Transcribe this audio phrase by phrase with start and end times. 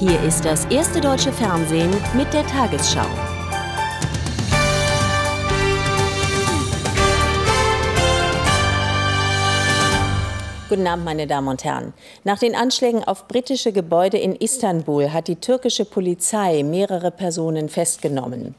[0.00, 3.04] Hier ist das erste deutsche Fernsehen mit der Tagesschau.
[10.68, 11.94] Guten Abend, meine Damen und Herren.
[12.22, 18.54] Nach den Anschlägen auf britische Gebäude in Istanbul hat die türkische Polizei mehrere Personen festgenommen.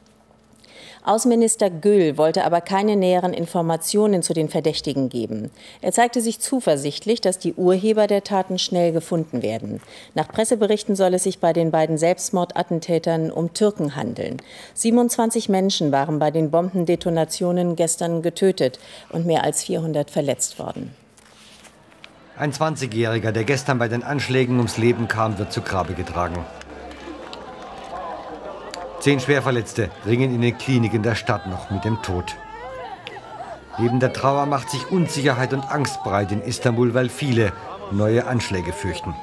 [1.04, 5.50] Außenminister Gül wollte aber keine näheren Informationen zu den Verdächtigen geben.
[5.80, 9.80] Er zeigte sich zuversichtlich, dass die Urheber der Taten schnell gefunden werden.
[10.14, 14.36] Nach Presseberichten soll es sich bei den beiden Selbstmordattentätern um Türken handeln.
[14.74, 18.78] 27 Menschen waren bei den Bombendetonationen gestern getötet
[19.10, 20.94] und mehr als 400 verletzt worden.
[22.36, 26.44] Ein 20-Jähriger, der gestern bei den Anschlägen ums Leben kam, wird zu Grabe getragen.
[29.00, 32.36] Zehn Schwerverletzte ringen in den Kliniken der Stadt noch mit dem Tod.
[33.78, 37.54] Neben der Trauer macht sich Unsicherheit und Angst breit in Istanbul, weil viele
[37.92, 39.14] neue Anschläge fürchten.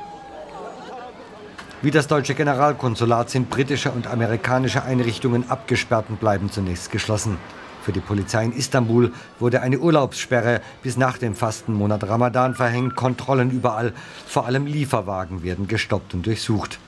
[1.84, 7.38] Wie das deutsche Generalkonsulat sind britische und amerikanische Einrichtungen abgesperrt und bleiben zunächst geschlossen.
[7.84, 12.96] Für die Polizei in Istanbul wurde eine Urlaubssperre bis nach dem Fastenmonat Ramadan verhängt.
[12.96, 13.94] Kontrollen überall,
[14.26, 16.80] vor allem Lieferwagen werden gestoppt und durchsucht.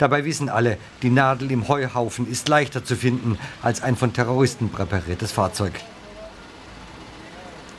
[0.00, 4.70] Dabei wissen alle, die Nadel im Heuhaufen ist leichter zu finden als ein von Terroristen
[4.70, 5.74] präpariertes Fahrzeug.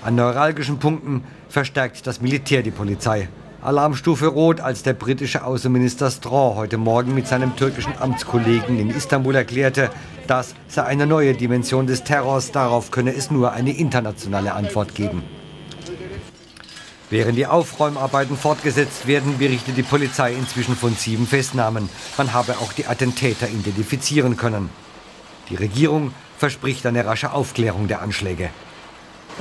[0.03, 3.27] An neuralgischen Punkten verstärkt das Militär die Polizei.
[3.63, 9.33] Alarmstufe Rot, als der britische Außenminister Straw heute Morgen mit seinem türkischen Amtskollegen in Istanbul
[9.33, 9.89] erklärte,
[10.27, 15.23] das sei eine neue Dimension des Terrors, darauf könne es nur eine internationale Antwort geben.
[17.11, 21.89] Während die Aufräumarbeiten fortgesetzt werden, berichtet die Polizei inzwischen von sieben Festnahmen.
[22.17, 24.69] Man habe auch die Attentäter identifizieren können.
[25.49, 28.49] Die Regierung verspricht eine rasche Aufklärung der Anschläge.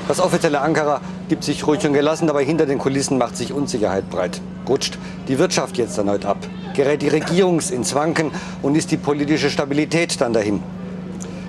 [0.09, 4.11] Das offizielle Ankara gibt sich ruhig und gelassen, aber hinter den Kulissen macht sich Unsicherheit
[4.11, 4.41] breit.
[4.69, 6.39] Rutscht die Wirtschaft jetzt erneut ab?
[6.75, 10.61] Gerät die Regierung ins Wanken und ist die politische Stabilität dann dahin?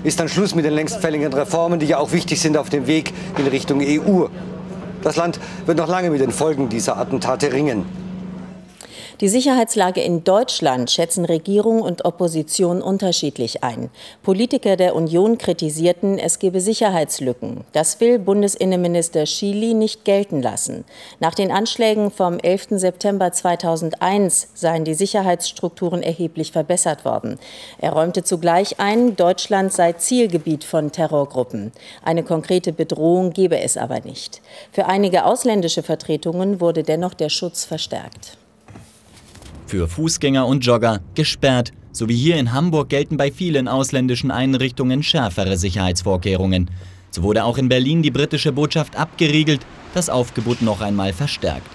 [0.04, 2.86] Ist dann Schluss mit den längst fälligen Reformen, die ja auch wichtig sind auf dem
[2.86, 4.26] Weg in Richtung EU?
[5.02, 8.01] Das Land wird noch lange mit den Folgen dieser Attentate ringen.
[9.22, 13.88] Die Sicherheitslage in Deutschland schätzen Regierung und Opposition unterschiedlich ein.
[14.24, 17.60] Politiker der Union kritisierten, es gebe Sicherheitslücken.
[17.70, 20.84] Das will Bundesinnenminister Schily nicht gelten lassen.
[21.20, 22.70] Nach den Anschlägen vom 11.
[22.70, 27.38] September 2001 seien die Sicherheitsstrukturen erheblich verbessert worden.
[27.78, 31.70] Er räumte zugleich ein, Deutschland sei Zielgebiet von Terrorgruppen.
[32.04, 34.42] Eine konkrete Bedrohung gebe es aber nicht.
[34.72, 38.36] Für einige ausländische Vertretungen wurde dennoch der Schutz verstärkt
[39.72, 41.72] für Fußgänger und Jogger gesperrt.
[41.92, 46.70] So wie hier in Hamburg gelten bei vielen ausländischen Einrichtungen schärfere Sicherheitsvorkehrungen.
[47.10, 49.62] So wurde auch in Berlin die britische Botschaft abgeriegelt,
[49.94, 51.66] das Aufgebot noch einmal verstärkt.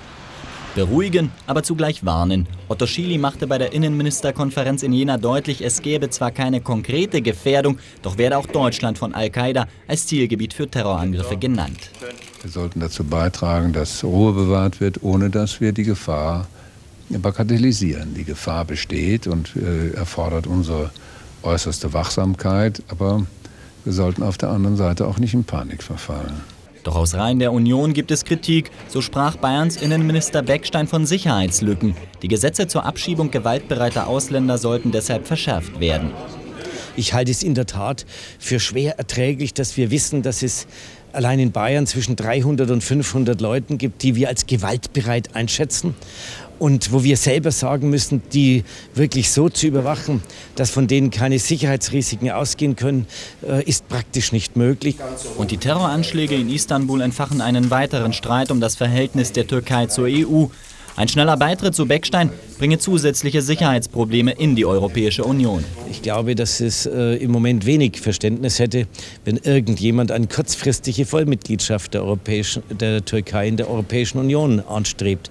[0.75, 2.45] Beruhigen, aber zugleich warnen.
[2.67, 7.79] Otto Schily machte bei der Innenministerkonferenz in Jena deutlich, es gäbe zwar keine konkrete Gefährdung,
[8.03, 11.89] doch werde auch Deutschland von Al-Qaida als Zielgebiet für Terrorangriffe genannt.
[12.43, 16.45] Wir sollten dazu beitragen, dass Ruhe bewahrt wird, ohne dass wir die Gefahr
[17.09, 18.13] bagatellisieren.
[18.13, 20.91] Die Gefahr besteht und äh, erfordert unsere
[21.43, 23.25] äußerste Wachsamkeit, aber
[23.85, 26.41] wir sollten auf der anderen Seite auch nicht in Panik verfallen.
[26.83, 28.71] Doch aus Reihen der Union gibt es Kritik.
[28.87, 31.95] So sprach Bayerns Innenminister Beckstein von Sicherheitslücken.
[32.21, 36.11] Die Gesetze zur Abschiebung gewaltbereiter Ausländer sollten deshalb verschärft werden.
[36.95, 38.05] Ich halte es in der Tat
[38.39, 40.65] für schwer erträglich, dass wir wissen, dass es
[41.13, 45.95] allein in Bayern zwischen 300 und 500 Leuten gibt, die wir als gewaltbereit einschätzen
[46.59, 48.63] und wo wir selber sagen müssen, die
[48.95, 50.23] wirklich so zu überwachen,
[50.55, 53.07] dass von denen keine Sicherheitsrisiken ausgehen können,
[53.47, 54.95] äh, ist praktisch nicht möglich.
[55.37, 60.07] Und die Terroranschläge in Istanbul entfachen einen weiteren Streit um das Verhältnis der Türkei zur
[60.07, 60.45] EU.
[60.95, 65.63] Ein schneller Beitritt zu Beckstein bringe zusätzliche Sicherheitsprobleme in die Europäische Union.
[65.91, 68.87] Ich glaube, dass es äh, im Moment wenig Verständnis hätte,
[69.25, 75.29] wenn irgendjemand eine kurzfristige Vollmitgliedschaft der, Europäischen, der Türkei in der Europäischen Union anstrebt.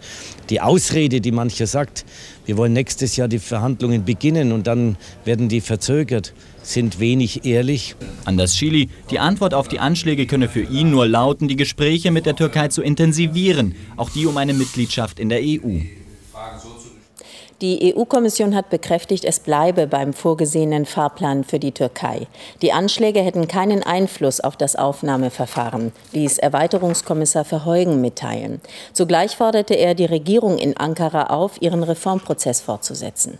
[0.50, 2.04] Die Ausrede, die mancher sagt,
[2.44, 6.32] wir wollen nächstes Jahr die Verhandlungen beginnen und dann werden die verzögert,
[6.62, 7.96] sind wenig ehrlich.
[8.24, 12.26] Anders Chili, die Antwort auf die Anschläge könne für ihn nur lauten, die Gespräche mit
[12.26, 15.80] der Türkei zu intensivieren, auch die um eine Mitgliedschaft in der EU.
[17.62, 22.26] Die EU-Kommission hat bekräftigt, es bleibe beim vorgesehenen Fahrplan für die Türkei.
[22.60, 28.60] Die Anschläge hätten keinen Einfluss auf das Aufnahmeverfahren, ließ Erweiterungskommissar Verheugen mitteilen.
[28.92, 33.38] Zugleich forderte er die Regierung in Ankara auf, ihren Reformprozess fortzusetzen.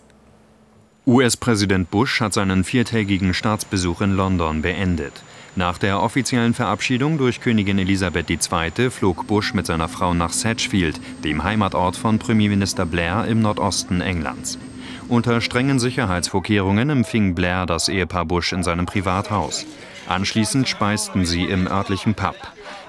[1.05, 5.13] US-Präsident Bush hat seinen viertägigen Staatsbesuch in London beendet.
[5.57, 8.91] Nach der offiziellen Verabschiedung durch Königin Elisabeth II.
[8.91, 14.59] flog Bush mit seiner Frau nach Sedgefield, dem Heimatort von Premierminister Blair im Nordosten Englands.
[15.07, 19.65] Unter strengen Sicherheitsvorkehrungen empfing Blair das Ehepaar Bush in seinem Privathaus.
[20.07, 22.35] Anschließend speisten sie im örtlichen Pub.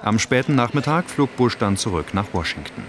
[0.03, 2.83] Am späten Nachmittag flog Bush dann zurück nach Washington.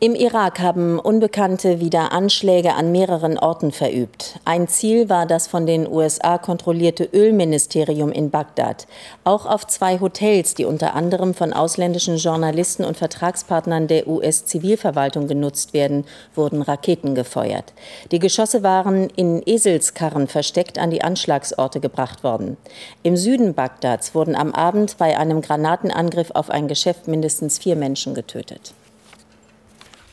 [0.00, 4.38] Im Irak haben Unbekannte wieder Anschläge an mehreren Orten verübt.
[4.44, 8.86] Ein Ziel war das von den USA kontrollierte Ölministerium in Bagdad.
[9.24, 15.72] Auch auf zwei Hotels, die unter anderem von ausländischen Journalisten und Vertragspartnern der US-Zivilverwaltung genutzt
[15.72, 16.04] werden,
[16.36, 17.72] wurden Raketen gefeuert.
[18.12, 22.56] Die Geschosse waren in Eselskarren versteckt an die Anschlagsorte gebracht worden.
[23.02, 28.14] Im Süden Bagdads wurden am Abend bei einem Granatenangriff auf ein Geschäft mindestens vier Menschen
[28.14, 28.74] getötet.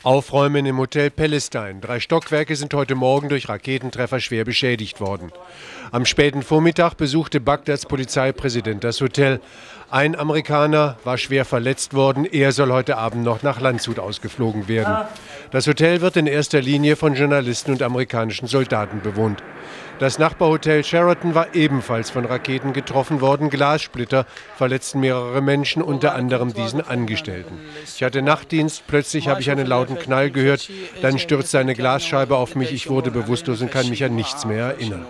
[0.06, 1.80] Aufräumen im Hotel Palestine.
[1.80, 5.32] Drei Stockwerke sind heute Morgen durch Raketentreffer schwer beschädigt worden.
[5.90, 9.40] Am späten Vormittag besuchte Bagdads Polizeipräsident das Hotel.
[9.88, 12.24] Ein Amerikaner war schwer verletzt worden.
[12.24, 15.06] Er soll heute Abend noch nach Landshut ausgeflogen werden.
[15.52, 19.44] Das Hotel wird in erster Linie von Journalisten und amerikanischen Soldaten bewohnt.
[20.00, 23.48] Das Nachbarhotel Sheraton war ebenfalls von Raketen getroffen worden.
[23.48, 27.58] Glassplitter verletzten mehrere Menschen, unter anderem diesen Angestellten.
[27.84, 30.68] Ich hatte Nachtdienst, plötzlich habe ich einen lauten Knall gehört,
[31.00, 34.66] dann stürzte eine Glasscheibe auf mich, ich wurde bewusstlos und kann mich an nichts mehr
[34.66, 35.06] erinnern.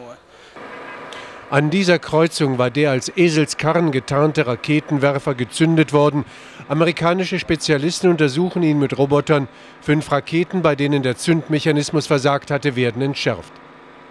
[1.49, 6.25] An dieser Kreuzung war der als Eselskarren getarnte Raketenwerfer gezündet worden.
[6.69, 9.47] Amerikanische Spezialisten untersuchen ihn mit Robotern.
[9.81, 13.53] Fünf Raketen, bei denen der Zündmechanismus versagt hatte, werden entschärft.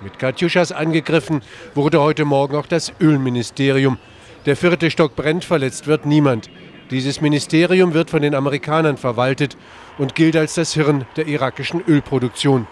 [0.01, 1.41] Mit Katjuschas angegriffen
[1.73, 3.97] wurde heute Morgen auch das Ölministerium.
[4.45, 6.49] Der vierte Stock brennt, verletzt wird niemand.
[6.89, 9.57] Dieses Ministerium wird von den Amerikanern verwaltet
[9.97, 12.65] und gilt als das Hirn der irakischen Ölproduktion.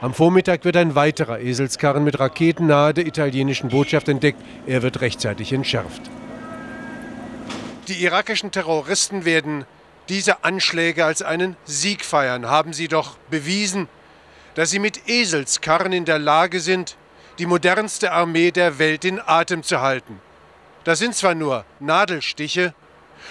[0.00, 4.40] Am Vormittag wird ein weiterer Eselskarren mit Raketen nahe der italienischen Botschaft entdeckt.
[4.66, 6.02] Er wird rechtzeitig entschärft.
[7.88, 9.64] Die irakischen Terroristen werden
[10.08, 13.88] diese Anschläge als einen Sieg feiern, haben sie doch bewiesen
[14.54, 16.96] dass sie mit Eselskarren in der Lage sind,
[17.38, 20.20] die modernste Armee der Welt in Atem zu halten.
[20.84, 22.74] Das sind zwar nur Nadelstiche,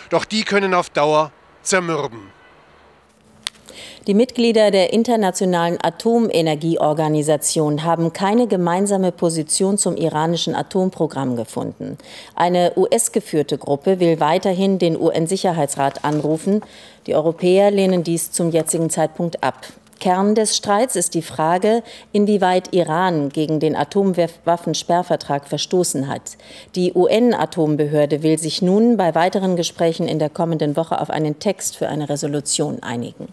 [0.10, 1.32] doch die können auf Dauer
[1.62, 2.32] zermürben.
[4.06, 11.98] Die Mitglieder der Internationalen Atomenergieorganisation haben keine gemeinsame Position zum iranischen Atomprogramm gefunden.
[12.36, 16.60] Eine US-geführte Gruppe will weiterhin den UN-Sicherheitsrat anrufen.
[17.08, 19.66] Die Europäer lehnen dies zum jetzigen Zeitpunkt ab.
[20.02, 26.36] Kern des Streits ist die Frage, inwieweit Iran gegen den Atomwaffensperrvertrag verstoßen hat.
[26.76, 31.78] Die UN-Atombehörde will sich nun bei weiteren Gesprächen in der kommenden Woche auf einen Text
[31.78, 33.30] für eine Resolution einigen.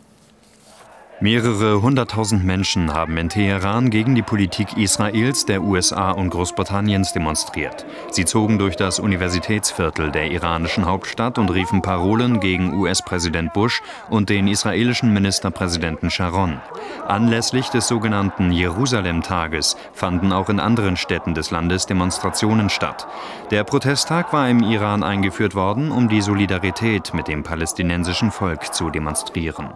[1.22, 7.84] Mehrere hunderttausend Menschen haben in Teheran gegen die Politik Israels, der USA und Großbritanniens demonstriert.
[8.10, 14.30] Sie zogen durch das Universitätsviertel der iranischen Hauptstadt und riefen Parolen gegen US-Präsident Bush und
[14.30, 16.58] den israelischen Ministerpräsidenten Sharon.
[17.06, 23.06] Anlässlich des sogenannten Jerusalem-Tages fanden auch in anderen Städten des Landes Demonstrationen statt.
[23.50, 28.88] Der Protesttag war im Iran eingeführt worden, um die Solidarität mit dem palästinensischen Volk zu
[28.88, 29.68] demonstrieren.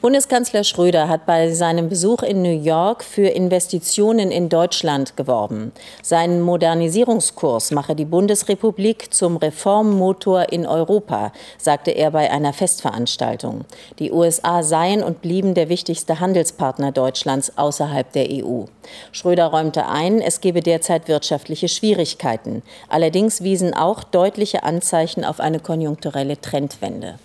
[0.00, 5.72] Bundeskanzler Schröder hat bei seinem Besuch in New York für Investitionen in Deutschland geworben.
[6.02, 13.64] Sein Modernisierungskurs mache die Bundesrepublik zum Reformmotor in Europa, sagte er bei einer Festveranstaltung.
[13.98, 18.64] Die USA seien und blieben der wichtigste Handelspartner Deutschlands außerhalb der EU.
[19.12, 22.62] Schröder räumte ein, es gebe derzeit wirtschaftliche Schwierigkeiten.
[22.88, 27.18] Allerdings wiesen auch deutliche Anzeichen auf eine konjunkturelle Trendwende.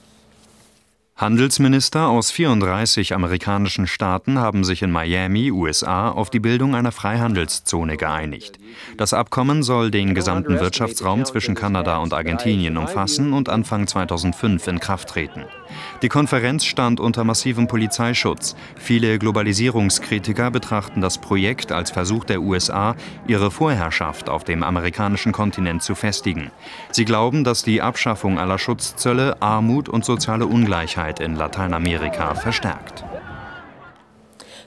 [1.22, 7.96] Handelsminister aus 34 amerikanischen Staaten haben sich in Miami, USA, auf die Bildung einer Freihandelszone
[7.96, 8.58] geeinigt.
[8.98, 14.80] Das Abkommen soll den gesamten Wirtschaftsraum zwischen Kanada und Argentinien umfassen und Anfang 2005 in
[14.80, 15.46] Kraft treten.
[16.02, 18.56] Die Konferenz stand unter massivem Polizeischutz.
[18.76, 22.96] Viele Globalisierungskritiker betrachten das Projekt als Versuch der USA,
[23.28, 26.50] ihre Vorherrschaft auf dem amerikanischen Kontinent zu festigen.
[26.92, 33.11] Sie glauben, dass die Abschaffung aller Schutzzölle Armut und soziale Ungleichheit Unsicherheit in Lateinamerika verstärkt.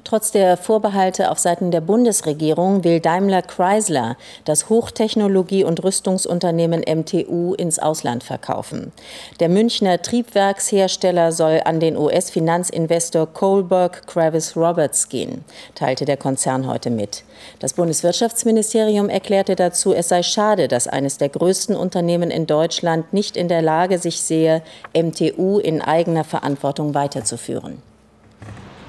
[0.02, 7.54] Trotz der Vorbehalte auf Seiten der Bundesregierung will Daimler Chrysler das Hochtechnologie- und Rüstungsunternehmen MTU
[7.54, 8.92] ins Ausland verkaufen.
[9.40, 16.90] Der Münchner Triebwerkshersteller soll an den US-Finanzinvestor Kohlberg Kravis Roberts gehen, teilte der Konzern heute
[16.90, 17.24] mit.
[17.58, 23.36] Das Bundeswirtschaftsministerium erklärte dazu, es sei schade, dass eines der größten Unternehmen in Deutschland nicht
[23.36, 24.62] in der Lage sich sehe,
[24.94, 27.82] MTU in eigener Verantwortung weiterzuführen.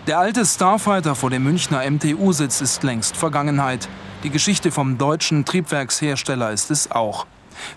[0.07, 3.89] Der alte Starfighter vor dem Münchner MTU-Sitz ist längst Vergangenheit.
[4.23, 7.25] Die Geschichte vom deutschen Triebwerkshersteller ist es auch.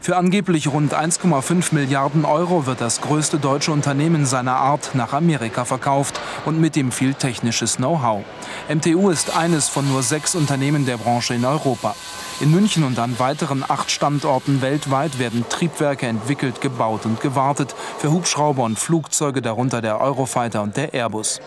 [0.02, 5.64] Für angeblich rund 1,5 Milliarden Euro wird das größte deutsche Unternehmen seiner Art nach Amerika
[5.64, 8.22] verkauft und mit ihm viel technisches Know-how.
[8.68, 11.94] MTU ist eines von nur sechs Unternehmen der Branche in Europa.
[12.40, 18.10] In München und an weiteren acht Standorten weltweit werden Triebwerke entwickelt, gebaut und gewartet für
[18.10, 21.40] Hubschrauber und Flugzeuge, darunter der Eurofighter und der Airbus.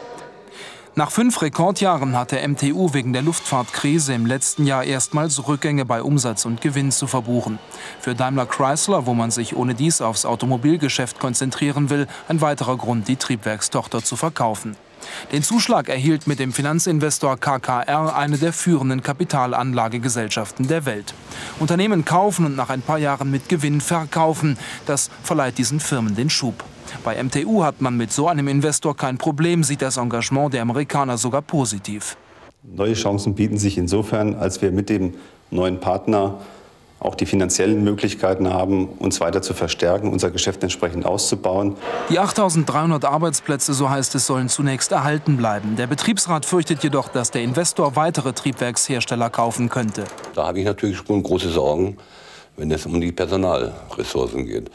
[0.93, 6.03] Nach fünf Rekordjahren hat der MTU wegen der Luftfahrtkrise im letzten Jahr erstmals Rückgänge bei
[6.03, 7.60] Umsatz und Gewinn zu verbuchen.
[8.01, 13.07] Für Daimler Chrysler, wo man sich ohne dies aufs Automobilgeschäft konzentrieren will, ein weiterer Grund,
[13.07, 14.75] die Triebwerkstochter zu verkaufen.
[15.31, 21.13] Den Zuschlag erhielt mit dem Finanzinvestor KKR eine der führenden Kapitalanlagegesellschaften der Welt.
[21.60, 24.57] Unternehmen kaufen und nach ein paar Jahren mit Gewinn verkaufen.
[24.86, 26.65] Das verleiht diesen Firmen den Schub.
[27.03, 31.17] Bei MTU hat man mit so einem Investor kein Problem, sieht das Engagement der Amerikaner
[31.17, 32.17] sogar positiv.
[32.63, 35.15] Neue Chancen bieten sich insofern, als wir mit dem
[35.50, 36.39] neuen Partner
[37.01, 41.75] auch die finanziellen Möglichkeiten haben, uns weiter zu verstärken, unser Geschäft entsprechend auszubauen.
[42.10, 45.75] Die 8300 Arbeitsplätze, so heißt es, sollen zunächst erhalten bleiben.
[45.77, 50.03] Der Betriebsrat fürchtet jedoch, dass der Investor weitere Triebwerkshersteller kaufen könnte.
[50.36, 51.98] Da habe ich natürlich schon große Sorgen,
[52.55, 54.69] wenn es um die Personalressourcen geht.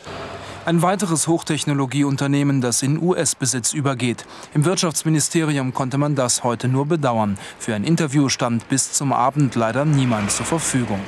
[0.67, 4.27] Ein weiteres Hochtechnologieunternehmen, das in US-Besitz übergeht.
[4.53, 7.39] Im Wirtschaftsministerium konnte man das heute nur bedauern.
[7.61, 10.99] Für ein Interview stand bis zum Abend leider niemand zur Verfügung.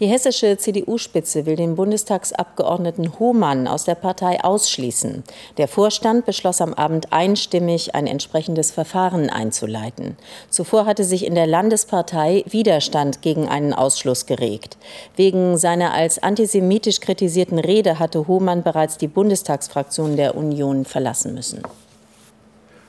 [0.00, 5.24] Die hessische CDU-Spitze will den Bundestagsabgeordneten Hohmann aus der Partei ausschließen.
[5.56, 10.16] Der Vorstand beschloss am Abend einstimmig, ein entsprechendes Verfahren einzuleiten.
[10.50, 14.76] Zuvor hatte sich in der Landespartei Widerstand gegen einen Ausschluss geregt.
[15.16, 21.62] Wegen seiner als antisemitisch kritisierten Rede hatte Hohmann bereits die Bundestagsfraktion der Union verlassen müssen.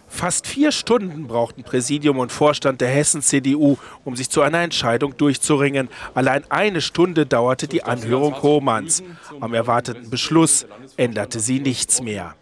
[0.09, 5.87] Fast vier Stunden brauchten Präsidium und Vorstand der Hessen-CDU, um sich zu einer Entscheidung durchzuringen.
[6.13, 9.03] Allein eine Stunde dauerte die Anhörung Hohmanns.
[9.39, 10.65] Am erwarteten Beschluss
[10.97, 12.35] änderte sie nichts mehr.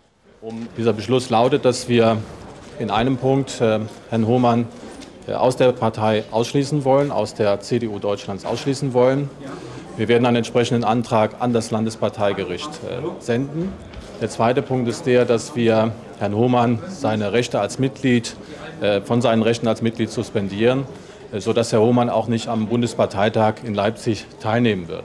[0.78, 2.18] Dieser Beschluss lautet, dass wir
[2.80, 4.66] in einem Punkt äh, Herrn Hohmann
[5.28, 9.30] äh, aus der Partei ausschließen wollen, aus der CDU Deutschlands ausschließen wollen.
[9.98, 13.74] Wir werden einen entsprechenden Antrag an das Landesparteigericht äh, senden.
[14.20, 18.36] Der zweite Punkt ist der, dass wir Herrn Hohmann seine Rechte als Mitglied,
[18.82, 20.86] äh, von seinen Rechten als Mitglied suspendieren,
[21.32, 25.04] äh, sodass Herr Hohmann auch nicht am Bundesparteitag in Leipzig teilnehmen wird.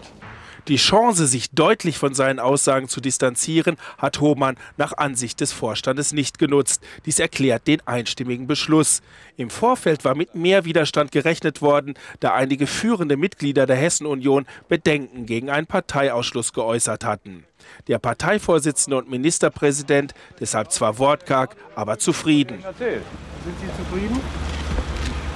[0.69, 6.13] Die Chance, sich deutlich von seinen Aussagen zu distanzieren, hat Hohmann nach Ansicht des Vorstandes
[6.13, 6.83] nicht genutzt.
[7.05, 9.03] Dies erklärt den einstimmigen Beschluss.
[9.37, 15.27] Im Vorfeld war mit mehr Widerstand gerechnet worden, da einige führende Mitglieder der Hessen-Union Bedenken
[15.27, 17.45] gegen einen Parteiausschluss geäußert hatten.
[17.89, 22.63] Der Parteivorsitzende und Ministerpräsident deshalb zwar wortkarg, aber zufrieden.
[22.79, 24.21] Sind Sie zufrieden?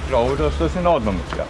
[0.03, 1.37] Ich glaube, dass das in Ordnung ist.
[1.37, 1.45] Ja.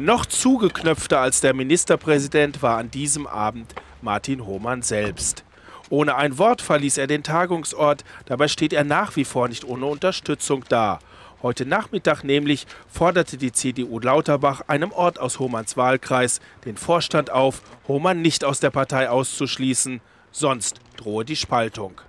[0.00, 5.44] Noch zugeknöpfter als der Ministerpräsident war an diesem Abend Martin Hohmann selbst.
[5.90, 9.84] Ohne ein Wort verließ er den Tagungsort, dabei steht er nach wie vor nicht ohne
[9.84, 11.00] Unterstützung da.
[11.42, 17.60] Heute Nachmittag nämlich forderte die CDU Lauterbach einem Ort aus Hohmanns Wahlkreis den Vorstand auf,
[17.86, 22.00] Hohmann nicht aus der Partei auszuschließen, sonst drohe die Spaltung.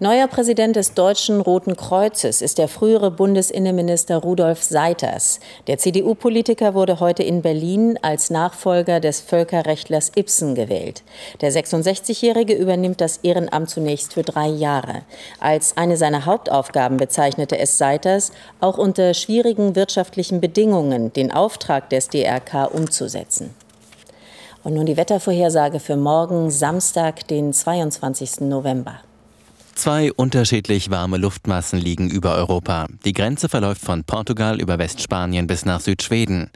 [0.00, 5.38] Neuer Präsident des Deutschen Roten Kreuzes ist der frühere Bundesinnenminister Rudolf Seiters.
[5.68, 11.04] Der CDU-Politiker wurde heute in Berlin als Nachfolger des Völkerrechtlers Ibsen gewählt.
[11.40, 15.02] Der 66-Jährige übernimmt das Ehrenamt zunächst für drei Jahre.
[15.38, 22.08] Als eine seiner Hauptaufgaben bezeichnete es Seiters, auch unter schwierigen wirtschaftlichen Bedingungen den Auftrag des
[22.08, 23.54] DRK umzusetzen.
[24.64, 28.40] Und nun die Wettervorhersage für morgen, Samstag, den 22.
[28.40, 29.00] November.
[29.74, 32.86] Zwei unterschiedlich warme Luftmassen liegen über Europa.
[33.04, 36.50] Die Grenze verläuft von Portugal über Westspanien bis nach Südschweden.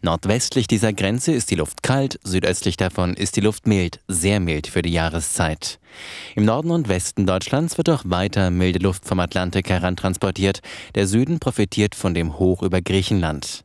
[0.00, 4.66] Nordwestlich dieser Grenze ist die Luft kalt, südöstlich davon ist die Luft mild, sehr mild
[4.66, 5.78] für die Jahreszeit.
[6.34, 10.60] Im Norden und Westen Deutschlands wird auch weiter milde Luft vom Atlantik herantransportiert.
[10.94, 13.64] Der Süden profitiert von dem Hoch über Griechenland.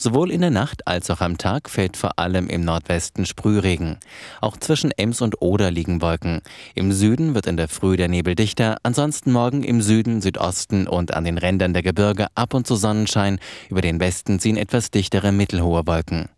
[0.00, 3.98] Sowohl in der Nacht als auch am Tag fällt vor allem im Nordwesten Sprühregen.
[4.40, 6.40] Auch zwischen Ems und Oder liegen Wolken.
[6.76, 11.14] Im Süden wird in der Früh der Nebel dichter, ansonsten morgen im Süden, Südosten und
[11.14, 13.40] an den Rändern der Gebirge ab und zu Sonnenschein,
[13.70, 16.28] über den Westen ziehen etwas dichtere mittelhohe Wolken.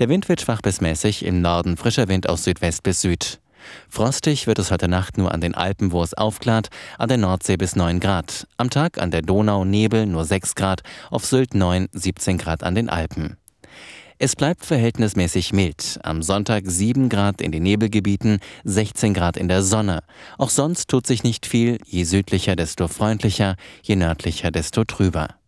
[0.00, 3.38] Der Wind wird schwach bis mäßig, im Norden frischer Wind aus Südwest bis Süd.
[3.88, 7.56] Frostig wird es heute Nacht nur an den Alpen, wo es aufklart, an der Nordsee
[7.56, 8.46] bis 9 Grad.
[8.56, 12.74] Am Tag an der Donau Nebel nur 6 Grad, auf Sylt 9, 17 Grad an
[12.74, 13.36] den Alpen.
[14.22, 15.98] Es bleibt verhältnismäßig mild.
[16.02, 20.02] Am Sonntag 7 Grad in den Nebelgebieten, 16 Grad in der Sonne.
[20.36, 21.78] Auch sonst tut sich nicht viel.
[21.86, 25.39] Je südlicher, desto freundlicher, je nördlicher, desto trüber.